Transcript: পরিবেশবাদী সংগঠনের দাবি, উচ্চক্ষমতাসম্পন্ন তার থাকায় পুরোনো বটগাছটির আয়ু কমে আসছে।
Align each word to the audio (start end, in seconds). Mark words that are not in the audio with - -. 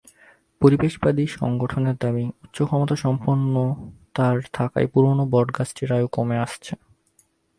পরিবেশবাদী 0.61 1.25
সংগঠনের 1.39 1.97
দাবি, 1.99 2.25
উচ্চক্ষমতাসম্পন্ন 2.43 3.55
তার 4.13 4.35
থাকায় 4.53 4.87
পুরোনো 4.87 5.23
বটগাছটির 5.25 5.89
আয়ু 5.93 6.07
কমে 6.11 6.37
আসছে। 6.37 6.73